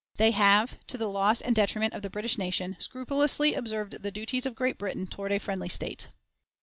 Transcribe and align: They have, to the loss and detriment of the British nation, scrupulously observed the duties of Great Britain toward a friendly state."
They 0.17 0.31
have, 0.31 0.79
to 0.87 0.97
the 0.97 1.05
loss 1.05 1.41
and 1.41 1.55
detriment 1.55 1.93
of 1.93 2.01
the 2.01 2.09
British 2.09 2.35
nation, 2.35 2.75
scrupulously 2.79 3.53
observed 3.53 4.01
the 4.01 4.09
duties 4.09 4.47
of 4.47 4.55
Great 4.55 4.79
Britain 4.79 5.05
toward 5.05 5.31
a 5.31 5.37
friendly 5.37 5.69
state." 5.69 6.07